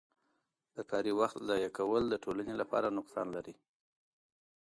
[0.75, 3.55] د کاري وخت ضایع کول د ټولنې لپاره نقصان لري.